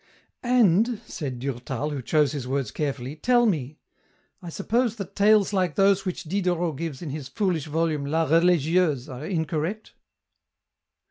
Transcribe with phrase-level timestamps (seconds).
[0.57, 3.77] "And," said Durtal, who chose his words carefully," tell me,
[4.41, 9.07] I suppose that tales like those which Diderot gives in his foolish volume' La Religieuse'
[9.13, 9.93] are incorrect